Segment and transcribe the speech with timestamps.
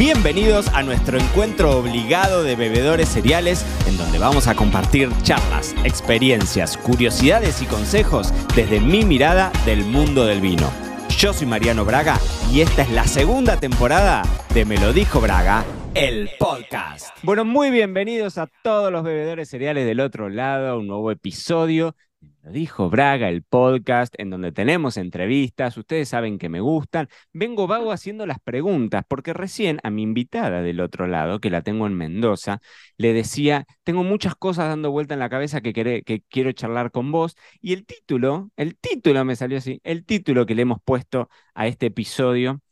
[0.00, 6.78] Bienvenidos a nuestro encuentro obligado de bebedores cereales, en donde vamos a compartir charlas, experiencias,
[6.78, 10.72] curiosidades y consejos desde mi mirada del mundo del vino.
[11.18, 12.18] Yo soy Mariano Braga
[12.50, 14.22] y esta es la segunda temporada
[14.54, 17.14] de Me lo dijo Braga, el podcast.
[17.22, 21.94] Bueno, muy bienvenidos a todos los bebedores cereales del otro lado a un nuevo episodio
[22.42, 27.08] lo dijo Braga, el podcast en donde tenemos entrevistas, ustedes saben que me gustan.
[27.32, 31.62] Vengo vago haciendo las preguntas, porque recién a mi invitada del otro lado, que la
[31.62, 32.60] tengo en Mendoza,
[32.96, 37.12] le decía, tengo muchas cosas dando vuelta en la cabeza que, que quiero charlar con
[37.12, 41.28] vos, y el título, el título me salió así, el título que le hemos puesto
[41.54, 42.62] a este episodio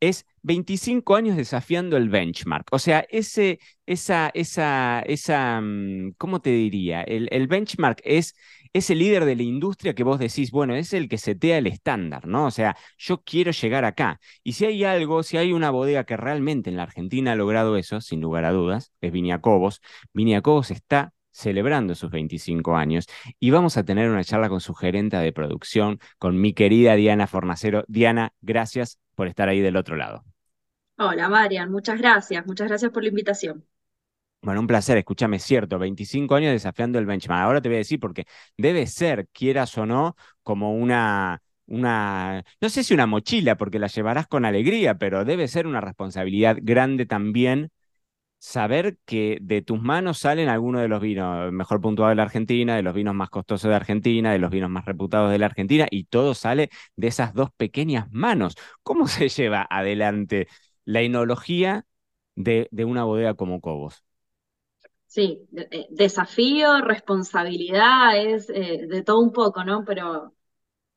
[0.00, 2.66] es 25 años desafiando el benchmark.
[2.70, 7.02] O sea, ese, esa, esa, esa, mm, ¿cómo te diría?
[7.02, 8.34] El, el benchmark es
[8.72, 12.26] ese líder de la industria que vos decís, bueno, es el que setea el estándar,
[12.26, 12.46] ¿no?
[12.46, 14.20] O sea, yo quiero llegar acá.
[14.42, 17.76] Y si hay algo, si hay una bodega que realmente en la Argentina ha logrado
[17.76, 19.80] eso, sin lugar a dudas, es Viñacobos.
[20.12, 23.06] Viñacobos está celebrando sus 25 años
[23.38, 27.26] y vamos a tener una charla con su gerente de producción, con mi querida Diana
[27.26, 27.84] Fornacero.
[27.88, 30.24] Diana, gracias por estar ahí del otro lado.
[30.98, 33.66] Hola, Marian, muchas gracias, muchas gracias por la invitación.
[34.42, 37.42] Bueno, un placer, escúchame, cierto, 25 años desafiando el benchmark.
[37.42, 42.68] Ahora te voy a decir porque debe ser, quieras o no, como una, una, no
[42.68, 47.06] sé si una mochila, porque la llevarás con alegría, pero debe ser una responsabilidad grande
[47.06, 47.70] también
[48.38, 52.76] saber que de tus manos salen algunos de los vinos mejor puntuados de la Argentina,
[52.76, 55.88] de los vinos más costosos de Argentina, de los vinos más reputados de la Argentina,
[55.90, 58.56] y todo sale de esas dos pequeñas manos.
[58.84, 60.48] ¿Cómo se lleva adelante
[60.86, 61.86] la enología
[62.36, 64.05] de, de una bodega como Cobos?
[65.16, 69.82] Sí, eh, desafío, responsabilidad, es eh, de todo un poco, ¿no?
[69.86, 70.34] Pero,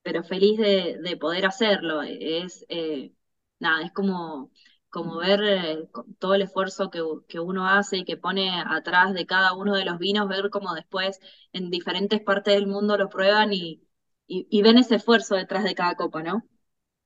[0.01, 2.01] pero feliz de, poder hacerlo.
[2.01, 3.13] Es, eh,
[3.59, 4.51] nada, es como,
[4.89, 5.87] como ver
[6.19, 9.85] todo el esfuerzo que, que, uno hace y que pone atrás de cada uno de
[9.85, 11.21] los vinos, ver cómo después
[11.53, 13.87] en diferentes partes del mundo lo prueban y,
[14.27, 16.43] y, ven ese esfuerzo detrás de cada copa, ¿no?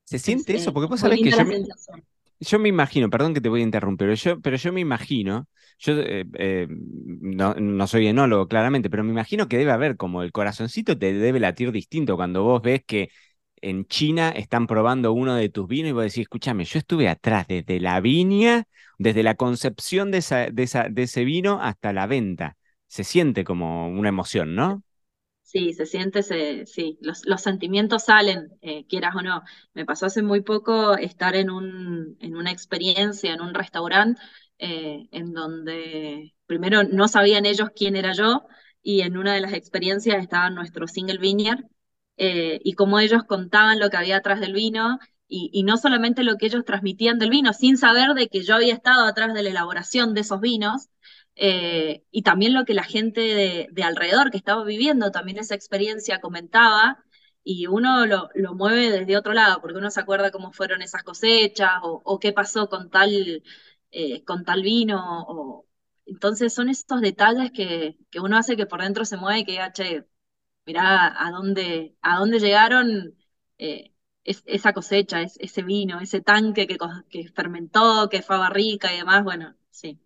[0.05, 0.73] ¿Se siente eso?
[0.73, 1.37] Porque vos sabés que yo
[2.39, 5.47] yo me imagino, perdón que te voy a interrumpir, pero yo, pero yo me imagino,
[5.79, 10.31] yo eh, eh, no, soy enólogo claramente, pero me imagino que debe haber como el
[10.31, 13.09] corazoncito te debe latir distinto cuando vos ves que
[13.61, 17.47] en China están probando uno de tus vinos y vos decís, escúchame, yo estuve atrás
[17.47, 18.65] desde la viña,
[18.97, 22.57] desde la concepción de, esa, de, esa, de ese vino hasta la venta.
[22.87, 24.83] Se siente como una emoción, ¿no?
[25.53, 29.43] Sí, se siente, se, sí, los, sentimientos salen, eh, quieras o no.
[29.75, 34.19] Me pasó hace muy poco estar en, un, en una experiencia, en un restaurante,
[34.57, 38.47] eh, en donde primero no sabían ellos quién era yo,
[38.81, 41.63] y en una de las experiencias estaba nuestro single vineyard,
[42.17, 44.97] eh, y cómo ellos contaban lo que había atrás del vino,
[45.27, 48.55] y, y, no solamente lo que ellos transmitían del vino, sin saber de que yo
[48.55, 50.89] había estado atrás de la elaboración de esos vinos,
[51.35, 53.21] eh, y también lo que la gente
[53.71, 57.03] de, alrededor que estaba viviendo también esa experiencia comentaba,
[57.43, 61.71] y uno lo, mueve desde otro lado, porque uno se acuerda cómo fueron esas cosechas
[61.83, 63.43] o, qué pasó con tal,
[63.91, 65.25] eh, con tal vino.
[65.27, 65.67] O...
[66.05, 69.51] Entonces son estos detalles que, que, uno hace que por dentro se mueve y que
[69.53, 70.05] diga, che,
[70.65, 73.15] mirá a dónde, a dónde llegaron
[73.57, 73.93] eh,
[74.23, 76.77] esa cosecha, ese vino, ese tanque que,
[77.09, 80.02] que fermentó, que fue a barrica y demás, bueno, sí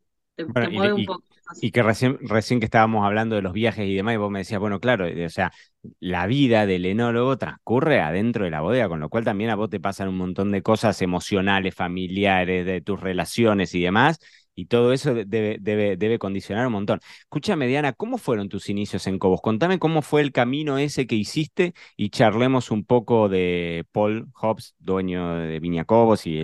[1.61, 4.39] y, que recién, recién que estábamos hablando de los viajes y demás, y vos me
[4.39, 5.51] decías, bueno, claro, o sea,
[5.99, 9.69] la vida del enólogo transcurre adentro de la bodega, con lo cual también a vos
[9.69, 14.19] te pasan un montón de cosas emocionales, familiares, de tus relaciones y demás,
[14.57, 16.99] y todo eso debe, debe, debe condicionar un montón.
[17.21, 19.39] Escúchame, Diana, ¿cómo fueron tus inicios en Cobos?
[19.41, 24.75] Contame cómo fue el camino ese que hiciste y charlemos un poco de Paul Hobbs,
[24.79, 26.43] dueño de Viña Cobos y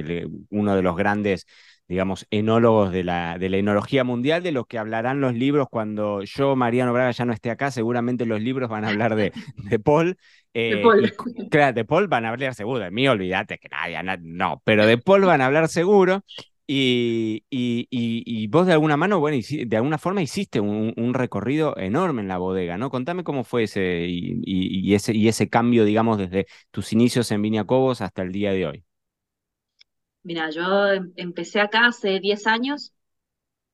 [0.51, 1.47] uno de los grandes
[1.87, 6.23] digamos, enólogos de la, de la enología mundial, de los que hablarán los libros cuando
[6.23, 9.79] yo, Mariano Braga, ya no esté acá, seguramente los libros van a hablar de, de
[9.79, 10.17] Paul.
[10.53, 11.13] de eh, Paul.
[11.51, 14.97] claro, de Paul van a hablar seguro, de mí olvídate que nadie, no, pero de
[14.97, 16.23] Paul van a hablar seguro.
[16.65, 21.77] Y, y, y, vos de alguna mano, bueno, de alguna forma hiciste un, un, recorrido
[21.77, 22.89] enorme en la bodega, ¿no?
[22.89, 27.65] Contame cómo fue ese y, ese y ese cambio, digamos, desde tus inicios en Viña
[27.65, 28.85] Cobos hasta el día de hoy.
[30.23, 32.93] Mira, yo em, empecé acá hace 10 años,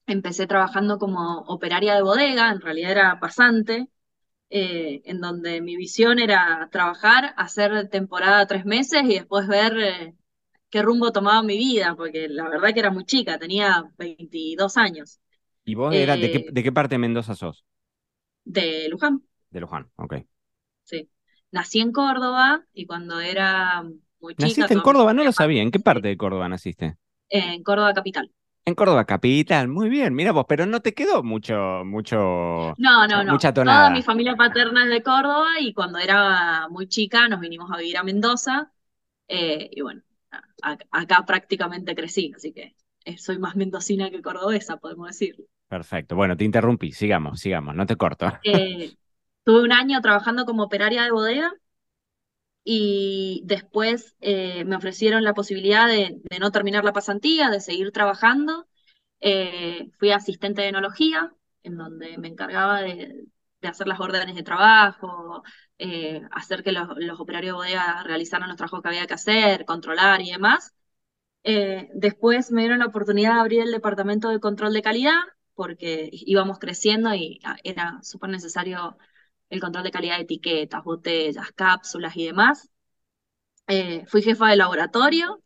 [0.07, 3.87] empecé trabajando como operaria de bodega, en realidad era pasante,
[4.49, 10.15] eh, en donde mi visión era trabajar, hacer temporada tres meses y después ver eh,
[10.69, 15.19] qué rumbo tomaba mi vida, porque la verdad que era muy chica, tenía 22 años.
[15.65, 17.65] ¿Y vos de, qué, eh, de qué parte de Mendoza sos?
[18.43, 19.23] De Luján.
[19.51, 20.15] De Luján, ok.
[20.83, 21.09] Sí.
[21.51, 23.83] Nací en Córdoba y cuando era
[24.37, 25.13] ¿Naciste en Córdoba?
[25.13, 25.61] No lo sabía.
[25.61, 26.97] ¿En qué parte de Córdoba naciste?
[27.29, 28.31] En Córdoba capital.
[28.65, 33.23] En Córdoba capital, muy bien, mira vos, pero no te quedó mucho, mucho, No, no,
[33.23, 33.33] no.
[33.33, 34.03] mucha Toda mi tonada.
[34.03, 38.03] familia paterna es de Córdoba y cuando era muy chica nos vinimos a vivir a
[38.03, 38.71] Mendoza
[39.27, 40.03] eh, y bueno,
[40.61, 45.35] a- acá prácticamente crecí, así que eh, soy más mendocina que cordobesa, podemos decir.
[45.67, 46.15] Perfecto.
[46.15, 46.91] Bueno, te interrumpí.
[46.91, 48.27] Sigamos, sigamos, no te corto.
[48.41, 48.95] Eh,
[49.43, 51.53] tuve un año trabajando como operaria de bodega
[52.63, 57.91] y después eh, me ofrecieron la posibilidad de, de no terminar la pasantía, de seguir
[57.91, 58.67] trabajando.
[59.21, 61.33] Eh, fui asistente de enología,
[61.63, 63.25] en donde me encargaba de,
[63.61, 65.43] de hacer las órdenes de trabajo,
[65.79, 66.89] eh, hacer que los,
[67.19, 70.73] operarios de bodega realizaran los trabajos que había que hacer, controlar y demás.
[71.43, 75.21] Eh, después me dieron la oportunidad de abrir el departamento de control de calidad,
[75.55, 78.97] porque íbamos creciendo y ah, era súper necesario
[79.49, 82.69] el control de calidad de etiquetas, botellas, cápsulas y demás.
[83.67, 85.43] Eh, fui jefa de laboratorio,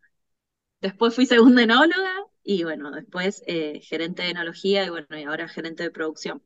[0.82, 2.14] después fui segunda enóloga
[2.44, 3.44] y bueno, después
[3.82, 6.44] gerente de enología y bueno, y ahora gerente de producción.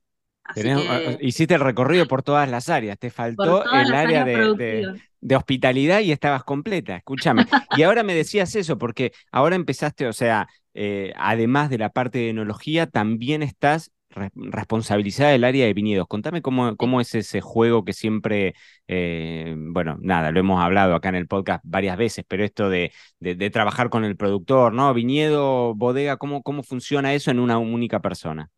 [0.56, 2.98] Tenés- que hiciste el recorrido por todas las áreas.
[2.98, 5.02] Te faltó el área de, de- productivas.
[5.22, 6.96] de hospitalidad y estabas completa.
[6.98, 7.46] Escúchame.
[7.78, 12.20] Y ahora me decías eso, porque ahora empezaste, o sea, eh, además de la parte
[12.20, 16.08] de enología, también estás re- responsabilizada del área de viñedos.
[16.08, 18.54] Contame cómo, cómo es ese juego que siempre,
[18.88, 22.92] eh, bueno, nada, lo hemos hablado acá en el podcast varias veces, pero esto de,
[23.20, 24.94] de- de trabajar con el productor, ¿no?
[24.94, 28.50] Viñedo, bodega, ¿cómo, cómo funciona eso en una única persona?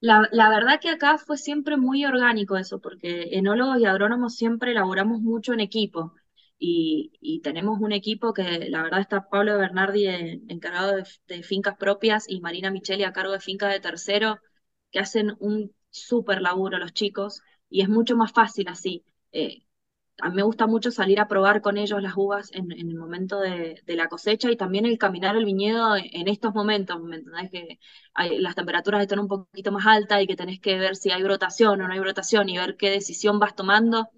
[0.00, 4.70] La, la verdad que acá fue siempre muy orgánico eso, porque enólogos y agrónomos siempre
[4.72, 6.14] elaboramos mucho en equipo
[6.58, 11.42] y, y tenemos un equipo que la verdad está Pablo Bernardi en- encargado de, de
[11.42, 14.38] fincas propias y Marina Micheli a cargo de fincas de tercero,
[14.90, 19.04] que hacen un súper laburo los chicos y es mucho más fácil así.
[19.32, 19.62] Eh,
[20.22, 23.40] a mí me gusta mucho salir a probar con ellos las uvas en, el momento
[23.40, 27.50] de, la cosecha y también el caminar el viñedo en, en estos momentos, ¿me entendés?
[27.50, 27.78] Que
[28.14, 31.22] hay- las temperaturas están un poquito más altas y que tenés que ver si hay
[31.22, 34.08] brotación o no hay brotación y ver qué decisión vas tomando.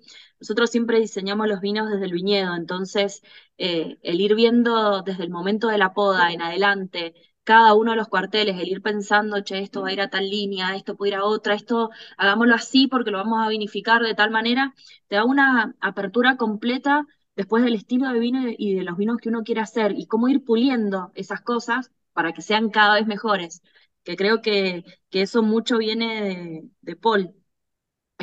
[0.40, 3.22] Nosotros siempre diseñamos los vinos desde el viñedo, entonces
[3.58, 7.96] eh, el ir viendo desde el momento de la poda en adelante cada uno de
[7.96, 11.10] los cuarteles, el ir pensando, che, esto va a ir a tal línea, esto puede
[11.12, 14.74] ir a otra, esto hagámoslo así porque lo vamos a vinificar de tal manera
[15.08, 17.06] te da una apertura completa
[17.36, 20.28] después del estilo de vino y de los vinos que uno quiere hacer y cómo
[20.28, 23.62] ir puliendo esas cosas para que sean cada vez mejores.
[24.04, 27.34] Que creo que, que eso mucho viene de, de Paul.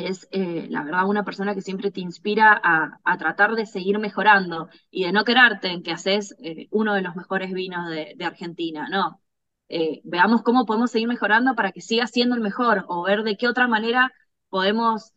[0.06, 3.98] Es, eh, la verdad, una persona que siempre te inspira a, a tratar de seguir
[3.98, 8.16] mejorando y de no quedarte en que haces eh, uno de los mejores vinos de,
[8.24, 9.20] Argentina, no.
[9.68, 13.36] Eh, veamos cómo podemos seguir mejorando para que siga siendo el mejor o ver de
[13.36, 14.12] qué otra manera
[14.48, 15.12] podemos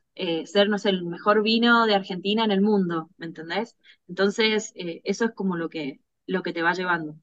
[0.46, 3.76] ser, no sé, el mejor vino de Argentina en el mundo, ¿me entendés?
[4.08, 7.16] Entonces, eso es como lo que, lo que te va llevando.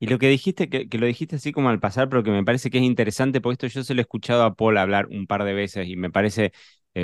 [0.00, 2.44] Y lo que dijiste, que, que lo dijiste así como al pasar, pero que me
[2.44, 5.26] parece que es interesante, porque esto yo se lo he escuchado a Paul hablar un
[5.26, 6.52] par de veces y me parece,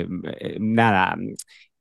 [0.01, 0.07] eh,
[0.39, 1.15] eh, nada,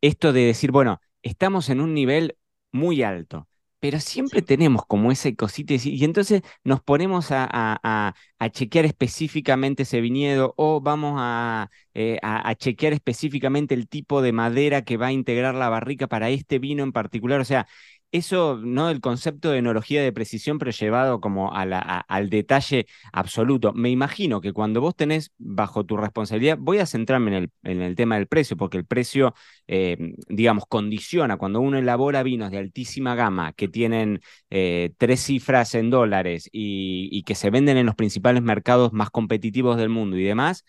[0.00, 2.36] esto de decir, bueno, estamos en un nivel
[2.72, 3.48] muy alto,
[3.80, 8.48] pero siempre Sí, tenemos como ese cosito y, entonces nos ponemos a, a- a- a
[8.50, 14.82] chequear específicamente ese viñedo o vamos a, eh, a chequear específicamente el tipo de madera
[14.82, 17.66] que va a integrar la barrica para este vino en particular, o sea
[18.14, 18.90] eso, ¿no?
[18.90, 23.72] El concepto de enología de precisión, pero llevado como al detalle absoluto.
[23.72, 27.82] Me imagino que cuando vos tenés bajo tu responsabilidad, voy a centrarme en el, en
[27.82, 29.34] el tema del precio, porque el precio,
[29.66, 29.96] eh,
[30.28, 35.90] digamos, condiciona cuando uno elabora vinos de altísima gama que tienen eh, tres cifras en
[35.90, 40.64] dólares y que se venden en los principales mercados más competitivos del mundo y demás,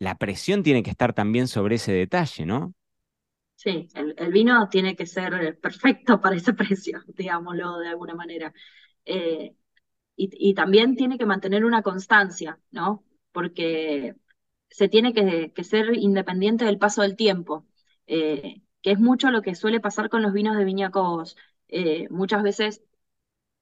[0.00, 2.74] la presión tiene que estar también sobre ese detalle, ¿no?
[3.58, 8.52] Sí, el, el vino tiene que ser perfecto para ese precio, digámoslo de alguna manera.
[9.04, 9.56] Eh,
[10.16, 13.04] y, y también tiene que mantener una constancia, ¿no?
[13.32, 14.16] Porque
[14.70, 17.66] se tiene que, que ser independiente del paso del tiempo,
[18.08, 21.36] eh, que es mucho lo que suele pasar con los vinos de Viña Cobos.
[21.68, 22.82] Eh, muchas veces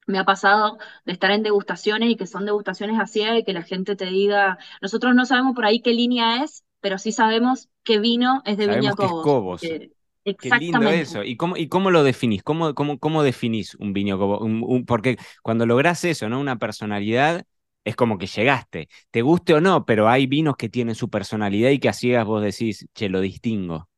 [0.07, 3.53] me ha pasado de estar en degustaciones y que son degustaciones a ciega y que
[3.53, 7.69] la gente te diga, nosotros no sabemos por ahí qué línea es, pero sí sabemos
[7.83, 9.23] qué vino es de Viña Sabemos que es Cobos.
[9.23, 9.61] Cobos.
[9.61, 9.91] porque-
[10.39, 10.91] Qué lindo exactamente.
[10.91, 11.23] eso.
[11.23, 12.43] ¿Y cómo, y cómo lo definís?
[12.43, 14.17] ¿Cómo, cómo, cómo definís un viño?
[14.39, 16.39] Un- un- porque cuando lográs eso, ¿no?
[16.39, 17.43] Una personalidad,
[17.83, 18.89] es como que llegaste.
[19.11, 22.25] Te guste o no, pero hay vinos que tienen su personalidad y que a ciegas
[22.25, 23.89] vos decís, che, lo distingo.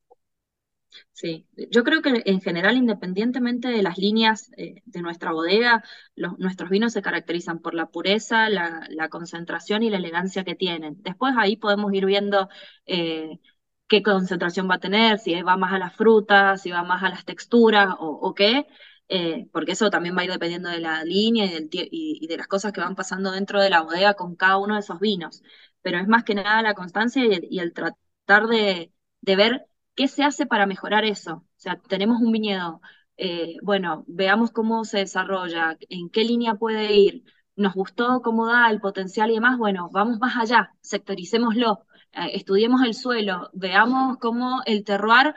[1.11, 5.83] Sí, yo creo que en general, independientemente de las líneas eh, de nuestra bodega,
[6.15, 11.01] nuestros vinos se caracterizan por la pureza, la, concentración y la elegancia que tienen.
[11.01, 12.49] Después ahí podemos ir viendo
[12.85, 13.39] eh,
[13.87, 17.09] qué concentración va a tener, si va más a las frutas, si va más a
[17.09, 18.65] las texturas o, o qué.
[19.07, 22.71] eh, porque eso también va a ir dependiendo de la línea y, de las cosas
[22.73, 25.41] que van pasando dentro de la bodega con cada uno de esos vinos.
[25.81, 28.91] Pero es más que nada la constancia y, el tratar de,
[29.21, 29.68] ver
[29.99, 31.33] qué se hace para mejorar eso.
[31.33, 32.79] O sea, tenemos un viñedo,
[33.17, 37.23] eh, bueno, veamos cómo se desarrolla, en qué línea puede ir,
[37.57, 42.81] nos gustó cómo da el potencial y demás, bueno, vamos más allá, sectoricémoslo, eh, estudiemos
[42.83, 45.35] el suelo, veamos cómo el terroir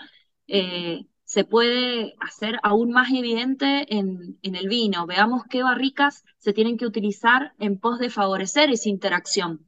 [1.25, 5.07] se puede hacer aún más evidente en, el vino.
[5.07, 9.67] Veamos qué barricas se tienen que utilizar en pos de favorecer esa interacción.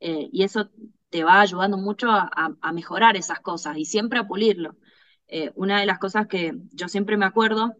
[0.00, 0.70] Eh, y eso
[1.12, 4.76] te va ayudando mucho a, mejorar esas cosas y siempre a pulirlo.
[5.28, 7.76] Eh, una de las cosas que yo siempre me acuerdo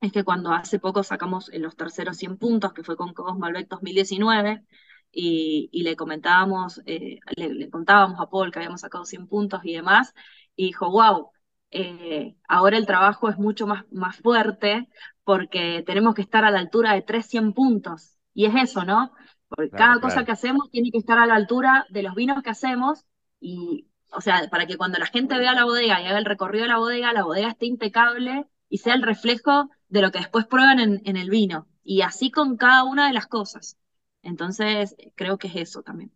[0.00, 3.68] es que cuando hace poco sacamos los terceros 100 puntos, que fue con Cobos Malbec
[3.68, 4.64] 2019,
[5.12, 9.74] y, le comentábamos, eh, le, le, contábamos a Paul que habíamos sacado 100 puntos y
[9.74, 10.14] demás,
[10.56, 11.30] y dijo, wow,
[11.70, 14.88] eh, ahora el trabajo es mucho más, más fuerte
[15.24, 18.18] porque tenemos que estar a la altura de 300 puntos.
[18.34, 19.12] Y es eso, ¿no?
[19.54, 22.50] Porque cada cosa que hacemos tiene que estar a la altura de los vinos que
[22.50, 23.04] hacemos
[23.40, 26.64] y, o sea, para que cuando la gente vea la bodega y haga el recorrido
[26.64, 30.46] de la bodega, la bodega esté impecable y sea el reflejo de lo que después
[30.46, 31.68] prueban en, en el vino.
[31.84, 33.78] Y así con cada una de las cosas.
[34.22, 36.12] Entonces, creo que es eso también.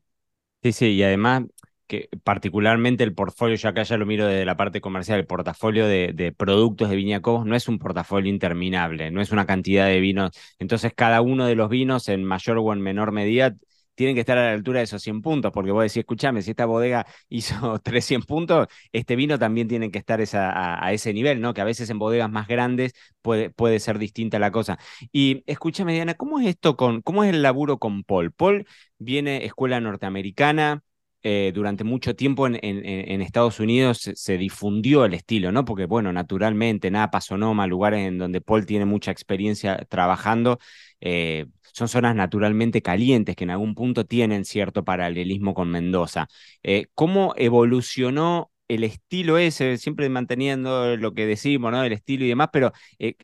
[0.63, 1.45] Sí, sí, y además
[1.87, 5.87] que particularmente el portfolio, yo acá ya lo miro desde la parte comercial, el portafolio
[5.87, 10.01] de, productos de Viña Cobos no es un portafolio interminable, no es una cantidad de
[10.01, 10.33] vinos.
[10.59, 13.55] Entonces, cada uno de los vinos, en mayor o en menor medida,
[13.95, 16.51] tienen que estar a la altura de esos 100 puntos, porque vos decís, escúchame, si
[16.51, 21.55] esta bodega hizo 300 puntos, este vino también tiene que estar a, ese nivel, ¿no?
[21.55, 24.79] Que a veces en bodegas más grandes puede, puede ser distinta la cosa.
[25.13, 28.33] Y escúchame, Diana, ¿cómo es esto con, cómo es el laburo con Paul?
[28.33, 28.67] Paul
[28.99, 30.83] viene escuela norteamericana,
[31.29, 35.65] eh, durante mucho tiempo en, Estados Unidos se, difundió el estilo, ¿no?
[35.65, 40.61] Porque, bueno, naturalmente, Napa, Sonoma, lugares en donde Paul tiene mucha experiencia trabajando,
[41.01, 46.29] eh, son zonas naturalmente calientes que en algún punto tienen cierto paralelismo con Mendoza.
[46.63, 51.83] Eh, ¿Cómo evolucionó el estilo ese, siempre manteniendo lo que decimos, ¿no?
[51.83, 52.73] El estilo y demás, pero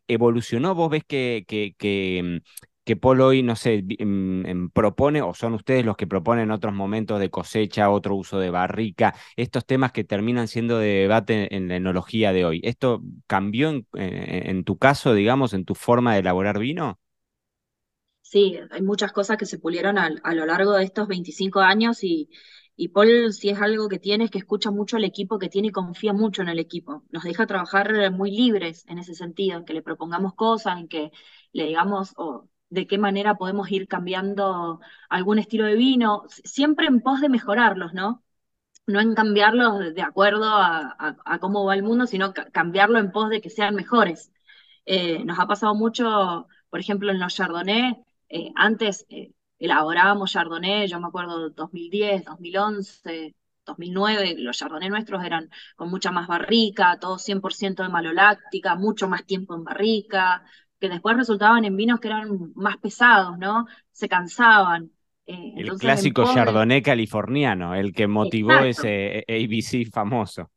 [0.08, 1.44] evolucionó, vos ves que,
[2.24, 2.38] mm,
[2.84, 3.84] que Paul hoy, no sé,
[4.72, 9.14] propone, o son ustedes los que proponen otros momentos de cosecha, otro uso de barrica,
[9.36, 12.60] estos temas que terminan siendo de debate en la enología de hoy.
[12.64, 16.98] ¿Esto cambió en, tu caso, digamos, en tu forma de elaborar vino?
[18.20, 22.30] Sí, hay muchas cosas que se pulieron a, lo largo de estos 25 años y,
[22.74, 25.68] y Paul, si es algo que tiene, es que escucha mucho al equipo que tiene
[25.68, 27.04] y confía mucho en el equipo.
[27.10, 31.10] Nos deja trabajar muy libres en ese sentido, en que le propongamos cosas, en que
[31.52, 32.14] le digamos,
[32.72, 37.92] de qué manera podemos ir cambiando algún estilo de vino, siempre en pos de mejorarlos,
[37.94, 38.22] ¿no?
[38.86, 43.40] No en cambiarlos de acuerdo a, cómo va el mundo, sino cambiarlo en pos de
[43.42, 44.32] que sean mejores.
[44.86, 47.96] Eh, nos ha pasado mucho, por ejemplo, en los Chardonnay,
[48.30, 53.36] eh, antes eh, elaborábamos Chardonnay, yo me acuerdo 2010, 2011,
[53.66, 59.24] 2009, los Chardonnay nuestros eran con mucha más barrica, todo 100% de maloláctica, mucho más
[59.26, 60.44] tiempo en barrica,
[60.82, 63.66] que después resultaban en vinos que eran más pesados, ¿no?
[63.92, 64.90] Se cansaban.
[65.26, 70.50] Eh, el clásico Chardonnay californiano, el que motivó ese ABC famoso.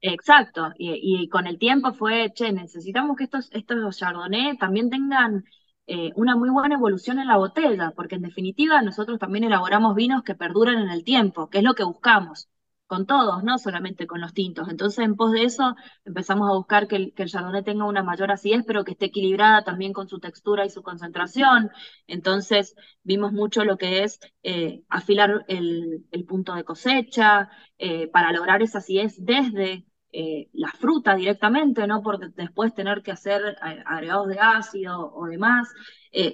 [0.00, 5.44] Exacto, y, con el tiempo fue, che, necesitamos que estos, estos Chardonnay también tengan
[5.86, 10.24] eh, una muy buena evolución en la botella, porque en definitiva nosotros también elaboramos vinos
[10.24, 12.48] que perduran en el tiempo, que es lo que buscamos
[12.90, 14.68] con todos, no solamente con los tintos.
[14.68, 18.32] Entonces, en pos de eso, empezamos a buscar que el, que chardonnay tenga una mayor
[18.32, 21.70] acidez, pero que esté equilibrada también con su textura y su concentración.
[22.08, 28.60] Entonces, vimos mucho lo que es eh, afilar el, punto de cosecha eh, para lograr
[28.60, 33.56] esa acidez desde eh, la fruta directamente, no por después tener que hacer
[33.86, 35.68] agregados de ácido o demás.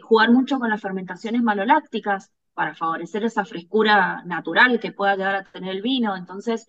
[0.03, 5.45] jugar mucho con las fermentaciones malolácticas, para favorecer esa frescura natural que pueda llegar a
[5.45, 6.17] tener el vino.
[6.17, 6.67] Entonces,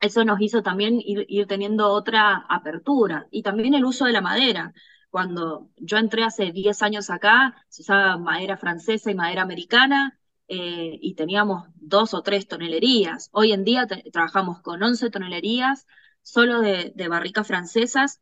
[0.00, 3.28] eso nos hizo también ir, teniendo otra apertura.
[3.30, 4.74] Y también el uso de la madera.
[5.10, 10.18] Cuando yo entré hace 10 años acá, se usaba madera francesa y madera americana,
[10.48, 13.30] eh, y teníamos dos o tres tonelerías.
[13.32, 15.86] Hoy en día trabajamos con 11 tonelerías
[16.22, 18.20] solo de, barricas francesas,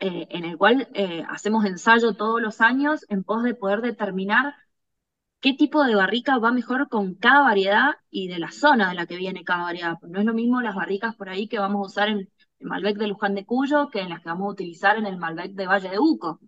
[0.00, 4.54] eh, en el cual eh, hacemos ensayo todos los años en pos de poder determinar
[5.40, 9.06] qué tipo de barrica va mejor con cada variedad y de la zona de la
[9.06, 9.98] que viene cada variedad.
[10.02, 12.98] No es lo mismo las barricas por ahí que vamos a usar en el Malbec
[12.98, 15.66] de Luján de Cuyo que en las que vamos a utilizar en el Malbec de
[15.66, 16.40] Valle de Uco.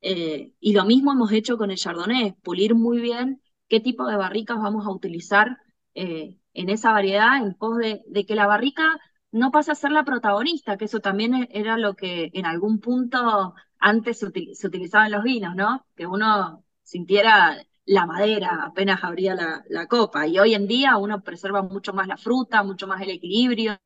[0.00, 4.16] Eh, y lo mismo hemos hecho con el Chardonnay, pulir muy bien qué tipo de
[4.16, 5.58] barricas vamos a utilizar
[5.94, 8.98] eh, en esa variedad en pos de, que la barrica
[9.30, 13.54] no pase a ser la protagonista, que eso también era lo que en algún punto
[13.78, 14.26] antes se,
[14.66, 15.86] utilizaban los vinos, ¿no?
[15.96, 20.26] Que uno sintiera la madera apenas abría la, copa.
[20.26, 23.80] Y hoy en día uno preserva mucho más la fruta, mucho más el equilibrio,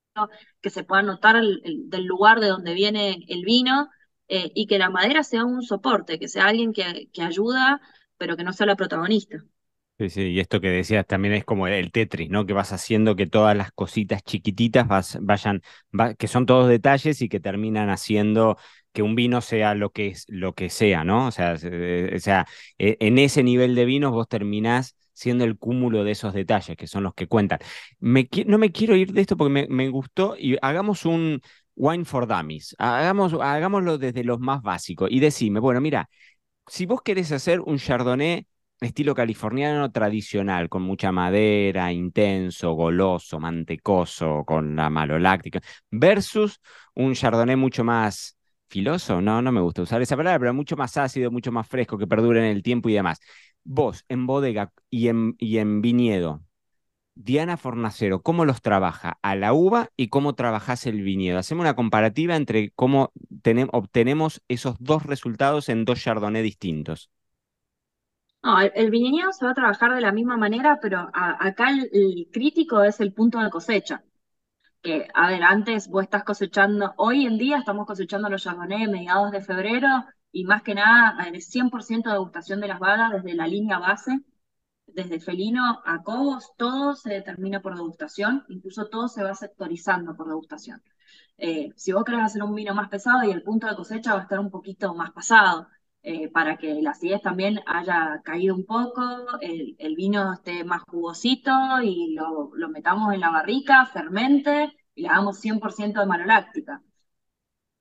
[0.61, 3.91] que se pueda notar del lugar de donde viene el vino
[4.29, 7.81] eh, y que la madera sea un soporte, que sea alguien que, que ayuda,
[8.17, 9.45] pero que no sea la protagonista.
[9.99, 12.45] Sí, sí, y esto que decías también es como el Tetris, ¿no?
[12.45, 14.87] Que vas haciendo que todas las cositas chiquititas
[15.21, 15.63] vayan,
[16.19, 18.59] que son todos detalles y que terminan haciendo
[18.97, 21.27] que un vino sea lo que, lo que sea, ¿no?
[21.29, 22.47] O sea, o sea,
[22.79, 26.87] e, en ese nivel de vinos vos terminás siendo el cúmulo de esos detalles, que
[26.87, 27.59] son los que cuentan.
[28.01, 31.41] No me quiero ir de esto porque me, me gustó y hagamos un
[31.75, 36.09] wine for dummies, hagamos, hagámoslo desde los más básicos y decime, bueno, mira,
[36.67, 38.47] si vos querés hacer un chardonnay
[38.81, 45.61] estilo californiano tradicional, con mucha madera, intenso, goloso, mantecoso, con la maloláctica,
[45.91, 46.61] versus
[46.95, 48.36] un chardonnay mucho más
[48.69, 51.99] filoso, no, no me gusta usar esa palabra, pero mucho más ácido, mucho más fresco,
[51.99, 53.21] que perdure en el tiempo y demás.
[53.65, 56.43] Vos, en bodega y en, y en viñedo,
[57.17, 61.39] Diana Fornacero, ¿cómo los trabaja a la uva y cómo trabajas el viñedo?
[61.39, 63.13] Hacemos una comparativa entre cómo
[63.73, 67.11] obtenemos esos dos resultados en dos chardonnay distintos.
[68.43, 72.85] No, el, viñedo se va a trabajar de la misma manera, pero acá el, crítico
[72.85, 74.05] es el punto de cosecha.
[74.87, 79.33] Que, a ver, antes vos estás cosechando, hoy en día estamos cosechando los chardonnay mediados
[79.33, 79.89] de febrero
[80.31, 84.21] y más que nada el 100% de degustación de las vagas desde la línea base,
[84.87, 90.29] desde felino a cobos, todo se determina por degustación, incluso todo se va sectorizando por
[90.29, 90.81] degustación.
[91.37, 94.21] Eh, si vos querés hacer un vino más pesado y el punto de cosecha va
[94.21, 95.67] a estar un poquito más pasado,
[96.09, 99.03] eh, para que la acidez también haya caído un poco,
[99.41, 101.51] el, vino esté más jugosito
[101.83, 106.81] y lo, metamos en la barrica, fermente y le hagamos 100% de maloláctica.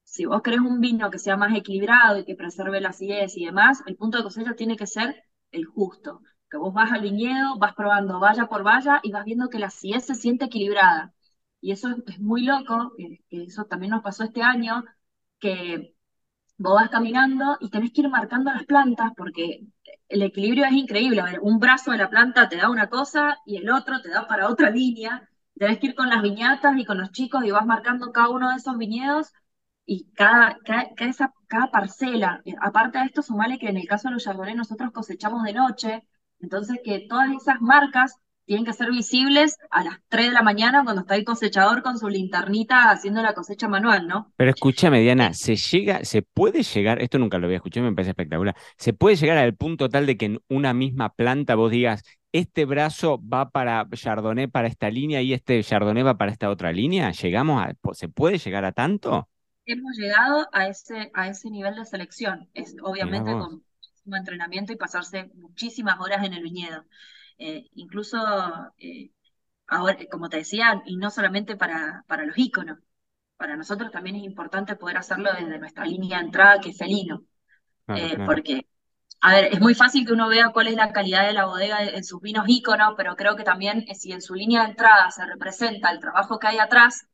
[0.03, 3.45] Si vos querés un vino que sea más equilibrado y que preserve la acidez y
[3.45, 6.21] demás, el punto de cosecha tiene que ser el justo.
[6.49, 9.67] Que vos vas al viñedo, vas probando valla por valla y vas viendo que la
[9.67, 11.13] acidez se siente equilibrada.
[11.61, 12.93] Y eso es, muy loco,
[13.29, 14.83] que eso también nos pasó este año,
[15.39, 15.94] que
[16.57, 19.61] vos vas caminando y tenés que ir marcando las plantas porque
[20.07, 21.21] el equilibrio es increíble.
[21.21, 24.09] A ver, un brazo de la planta te da una cosa y el otro te
[24.09, 25.29] da para otra línea.
[25.57, 28.49] Tenés que ir con las viñatas y con los chicos y vas marcando cada uno
[28.49, 29.31] de esos viñedos
[29.85, 30.89] y cada, cada,
[31.47, 32.41] cada parcela.
[32.61, 36.07] Aparte de esto, sumale que en el caso de los chardonnay nosotros cosechamos de noche,
[36.39, 40.83] entonces que todas esas marcas tienen que ser visibles a las 3 de la mañana
[40.83, 44.31] cuando está el cosechador con su linternita haciendo la cosecha manual, ¿no?
[44.37, 48.11] Pero escúchame, Diana, ¿se llega, se puede llegar, esto nunca lo había escuchado, me parece
[48.11, 52.03] espectacular, se puede llegar al punto tal de que en una misma planta vos digas,
[52.31, 56.71] este brazo va para Chardonnay para esta línea y este Chardonnay va para esta otra
[56.71, 57.11] línea?
[57.11, 59.29] ¿Llegamos a, se puede llegar a tanto?
[59.65, 64.75] Hemos llegado a ese, a ese nivel de selección, es obviamente con muchísimo entrenamiento y
[64.75, 66.83] pasarse muchísimas horas en el viñedo.
[67.37, 68.17] Eh, incluso,
[68.77, 69.11] eh,
[69.67, 72.79] ahora, como te decía, y no solamente para, para los íconos,
[73.37, 77.25] para nosotros también es importante poder hacerlo desde nuestra línea de entrada, que es felino.
[77.93, 78.67] Eh, porque,
[79.21, 81.83] a ver, es muy fácil que uno vea cuál es la calidad de la bodega
[81.83, 85.25] en sus vinos íconos, pero creo que también si en su línea de entrada se
[85.25, 87.07] representa el trabajo que hay atrás,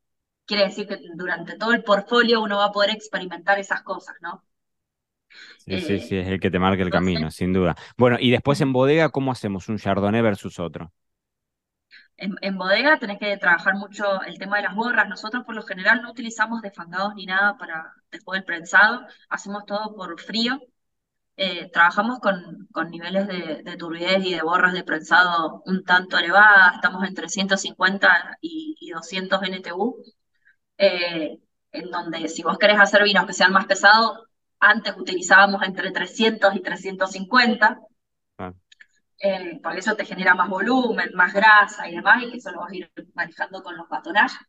[0.45, 4.43] quiere decir que durante todo el portfolio uno va a poder experimentar esas cosas, ¿no?
[5.57, 7.75] Sí, sí, sí, es el que te marca el camino, sin duda.
[7.97, 10.91] Bueno, y después en bodega, ¿cómo hacemos un Chardonnay versus otro?
[12.17, 15.09] En, bodega tenés que trabajar mucho el tema de las borras.
[15.09, 19.95] Nosotros por lo general no utilizamos defangados ni nada para después del prensado, hacemos todo
[19.95, 20.59] por frío.
[21.37, 26.17] Eh, trabajamos con, con niveles de, de, turbidez y de borras de prensado un tanto
[26.17, 30.03] elevadas, estamos entre 150 y, y 200 NTU,
[30.77, 31.39] eh,
[31.71, 34.19] en donde si vos querés hacer vinos que sean más pesados,
[34.61, 37.79] antes utilizábamos entre 300 y 350,
[38.37, 38.53] ah.
[39.19, 42.61] eh, porque eso te genera más volumen, más grasa y demás, y que eso lo
[42.61, 44.39] vas a ir manejando con los batonajes.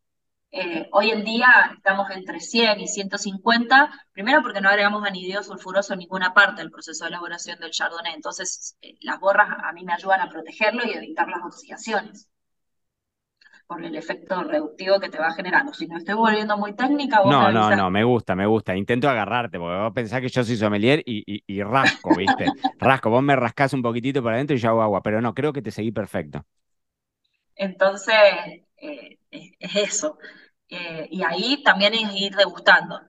[0.55, 5.95] Eh, hoy en día estamos entre 100 y 150, primero porque no agregamos anidrido sulfuroso
[5.95, 9.83] en ninguna parte del proceso de elaboración del chardonnay, entonces eh, las borras a mí
[9.83, 12.29] me ayudan a protegerlo y evitar las oxidaciones
[13.73, 15.73] por el efecto reductivo que te va generando.
[15.73, 18.77] Si no estoy volviendo muy técnica, vos No, no, no, me gusta, me gusta.
[18.77, 22.47] Intento agarrarte, porque vos pensás que yo soy sommelier y, y, rasco, ¿viste?
[22.79, 25.53] rasco, vos me rascás un poquitito para adentro y yo hago agua, pero no, creo
[25.53, 26.45] que te seguí perfecto.
[27.57, 28.15] Entonces,
[28.77, 30.19] eh, es, eso.
[30.69, 33.01] Eh, y ahí también es ir degustando.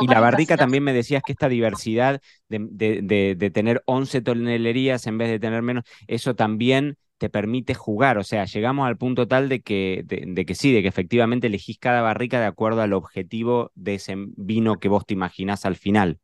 [0.00, 5.06] y la barrica también me decías que esta diversidad de, de, de, tener 11 tonelerías
[5.06, 8.18] en vez de tener menos, eso también te permite jugar.
[8.18, 11.78] O sea, llegamos al punto tal de que, de, que sí, de que efectivamente elegís
[11.78, 16.20] cada barrica de acuerdo al objetivo de ese vino que vos te imaginás al final.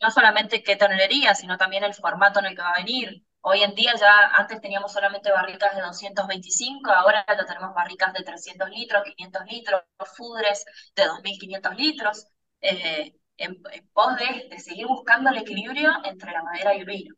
[0.00, 3.22] No solamente qué tonelería, sino también el formato en el que va a venir.
[3.40, 8.22] Hoy en día ya antes teníamos solamente barricas de 225, ahora ya tenemos barricas de
[8.24, 9.82] 300 litros, 500 litros,
[10.16, 10.64] fudres
[10.96, 12.26] de 2500 litros,
[12.62, 17.14] eh, en, pos de, de seguir buscando el equilibrio entre la madera y el vino.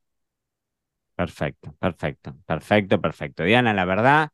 [1.16, 3.42] Perfecto, perfecto, perfecto, perfecto.
[3.44, 4.28] Diana, la verdad,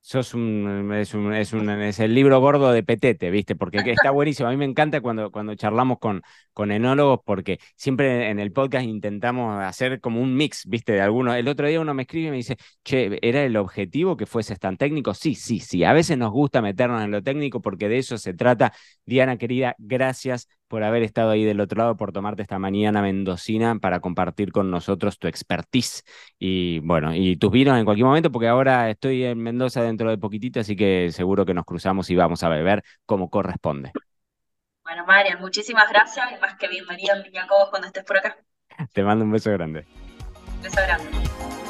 [0.00, 3.56] sos un es, un, es, un, es el libro gordo de Petete, ¿viste?
[3.56, 4.48] Porque está buenísimo.
[4.48, 8.86] A mí me encanta cuando, cuando charlamos con, con enólogos, porque siempre en el podcast
[8.86, 10.92] intentamos hacer como un mix, ¿viste?
[10.94, 11.36] De algunos.
[11.36, 14.56] El otro día uno me escribe y me dice, che, ¿era el objetivo que fuese
[14.56, 15.14] tan técnico?
[15.14, 15.84] Sí, sí, sí.
[15.84, 18.72] A veces nos gusta meternos en lo técnico porque de eso se trata.
[19.06, 23.80] Diana, querida, gracias por haber estado ahí del otro lado, por tomarte esta mañana mendocina
[23.80, 26.04] para compartir con nosotros tu expertise
[26.38, 30.16] y bueno, y tus vinos en cualquier momento, porque ahora estoy en Mendoza dentro de
[30.16, 33.90] poquitito, así que seguro que nos cruzamos y vamos a beber como corresponde.
[34.84, 38.38] Bueno, Marian, muchísimas gracias y más que bienvenida en Viñacobos cuando estés por acá.
[38.92, 39.84] Te mando un beso grande.
[40.54, 41.69] Un beso grande.